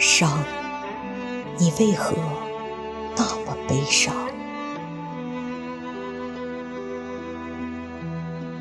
[0.00, 0.42] 伤，
[1.58, 2.16] 你为何
[3.18, 4.14] 那么悲伤？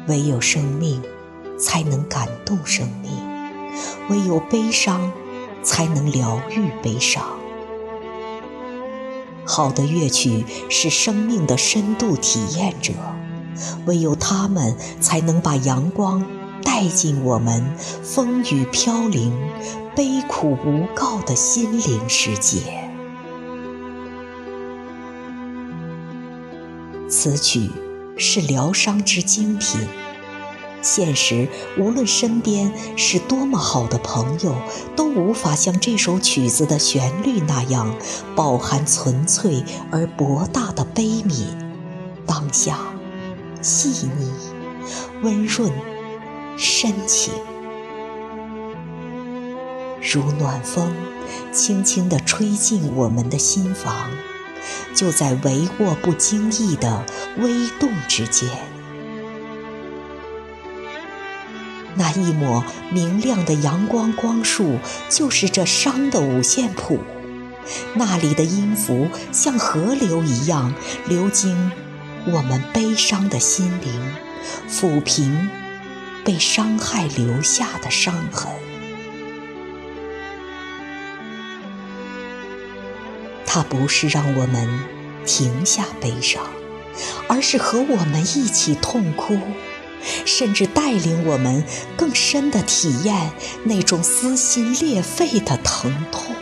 [0.10, 1.02] 唯有生命
[1.58, 3.14] 才能感动生命，
[4.10, 5.14] 唯有悲伤
[5.64, 7.24] 才能疗愈悲伤。
[9.46, 12.92] 好的乐曲是生命的深度体验者，
[13.86, 16.26] 唯有他们才能把阳光
[16.64, 19.32] 带进我们风雨飘零、
[19.96, 22.60] 悲苦无告的心灵世界。
[27.10, 27.70] 此曲。
[28.22, 29.80] 是疗伤之精品。
[30.82, 34.54] 现实无论身边是多么好的朋友，
[34.94, 37.96] 都无法像这首曲子的旋律那样，
[38.36, 41.46] 饱含纯粹而博大的悲悯。
[42.26, 42.78] 当下，
[43.62, 44.34] 细腻、
[45.24, 45.72] 温润、
[46.62, 47.34] 深情，
[50.02, 50.94] 如暖风，
[51.54, 54.10] 轻轻地吹进我们的心房。
[54.94, 57.06] 就在帷幄不经意的
[57.38, 57.50] 微
[57.80, 58.50] 动之间，
[61.96, 67.00] 那一抹明亮的阳光光束，就是这伤的五线谱。
[67.94, 70.74] 那里的音符像河流一样
[71.08, 71.72] 流经
[72.26, 74.14] 我们悲伤的心灵，
[74.70, 75.50] 抚平
[76.24, 78.52] 被伤害留下的伤痕。
[83.46, 84.70] 它不是让我们
[85.26, 86.44] 停下悲伤，
[87.28, 89.40] 而是和我们一起痛哭，
[90.26, 91.64] 甚至带领我们
[91.98, 93.32] 更深的体验
[93.64, 96.36] 那种撕心裂肺的疼痛。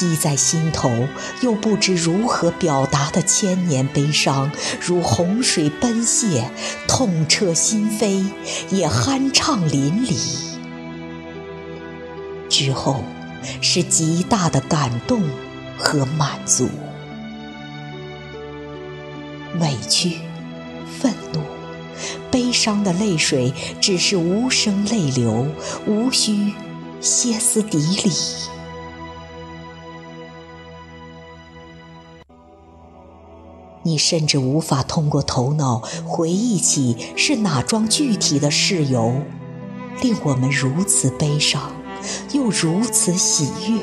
[0.00, 0.90] 积在心头
[1.42, 4.50] 又不知如何表达的千年悲伤，
[4.80, 6.44] 如洪水奔泻，
[6.88, 8.24] 痛彻心扉，
[8.70, 10.56] 也酣畅淋漓。
[12.48, 13.04] 之后，
[13.60, 15.22] 是极大的感动
[15.76, 16.70] 和满足。
[19.60, 20.16] 委屈、
[20.98, 21.42] 愤怒、
[22.30, 25.46] 悲伤的泪水，只是无声泪流，
[25.86, 26.54] 无需
[27.02, 28.10] 歇斯底里。
[33.82, 39.22] 你甚至无法通过头脑回忆起是哪桩具体的事由，
[40.02, 41.72] 令我们如此悲伤。
[42.32, 43.80] 又如此喜悦，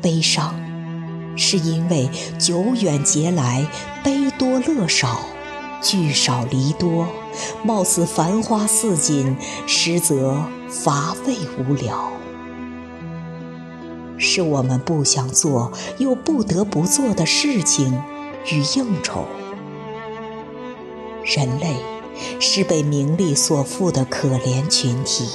[0.00, 0.54] 悲伤
[1.36, 2.08] 是因为
[2.38, 3.66] 久远劫来
[4.04, 5.18] 悲多乐少，
[5.82, 7.08] 聚少离多，
[7.64, 9.36] 貌似繁花似锦，
[9.66, 12.12] 实则乏味无聊。
[14.36, 17.98] 是我们不想做又不得不做的事情
[18.52, 19.24] 与应酬。
[21.24, 21.74] 人类
[22.38, 25.26] 是被名利所缚的可怜群体。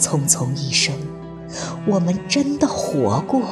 [0.00, 0.92] 匆匆一生，
[1.86, 3.42] 我们真的活过。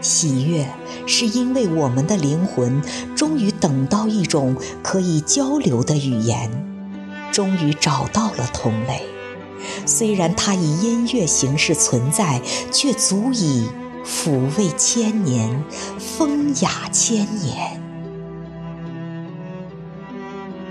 [0.00, 0.68] 喜悦
[1.04, 2.80] 是因为我们的灵魂
[3.16, 4.54] 终于等到一种
[4.84, 6.69] 可以交流的语言，
[7.32, 9.02] 终于找到了同类。
[9.86, 12.40] 虽然它以音乐形式存在，
[12.72, 13.68] 却足以
[14.04, 15.62] 抚慰千年，
[15.98, 17.80] 风雅千年。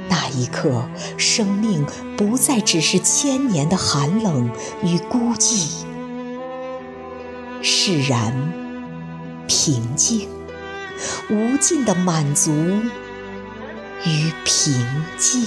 [0.09, 1.85] 那一刻，生命
[2.17, 4.49] 不再只是千年的寒冷
[4.83, 5.83] 与孤寂，
[7.61, 8.33] 释然、
[9.47, 10.27] 平静、
[11.29, 12.51] 无尽的满足
[14.05, 14.83] 与平
[15.17, 15.45] 静。